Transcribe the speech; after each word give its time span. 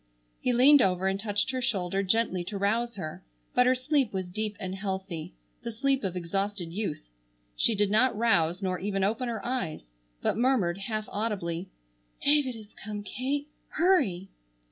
He 0.39 0.51
leaned 0.51 0.81
over 0.81 1.07
and 1.07 1.19
touched 1.19 1.51
her 1.51 1.61
shoulder 1.61 2.01
gently 2.01 2.43
to 2.45 2.57
rouse 2.57 2.95
her, 2.95 3.23
but 3.53 3.67
her 3.67 3.75
sleep 3.75 4.11
was 4.11 4.25
deep 4.25 4.57
and 4.59 4.73
healthy, 4.73 5.35
the 5.61 5.71
sleep 5.71 6.03
of 6.03 6.15
exhausted 6.15 6.73
youth. 6.73 7.03
She 7.55 7.75
did 7.75 7.91
not 7.91 8.17
rouse 8.17 8.63
nor 8.63 8.79
even 8.79 9.03
open 9.03 9.29
her 9.29 9.45
eyes, 9.45 9.85
but 10.19 10.37
murmured 10.39 10.79
half 10.79 11.05
audibly; 11.07 11.69
"David 12.19 12.55
has 12.55 12.73
come, 12.83 13.03
Kate, 13.03 13.47
hurry!" 13.73 14.29